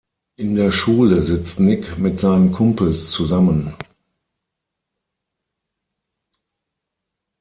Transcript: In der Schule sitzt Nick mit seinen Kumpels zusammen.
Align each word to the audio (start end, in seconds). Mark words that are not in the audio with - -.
In 0.35 0.55
der 0.55 0.71
Schule 0.71 1.21
sitzt 1.21 1.59
Nick 1.59 1.99
mit 1.99 2.19
seinen 2.19 2.51
Kumpels 2.51 3.11
zusammen. 3.11 3.75